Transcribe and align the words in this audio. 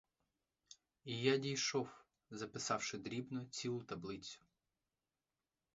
І 1.03 1.17
я 1.27 1.37
дійшов, 1.37 1.89
записавши 2.31 2.97
дрібно 2.97 3.45
цілу 3.45 3.83
таблицю. 3.83 4.39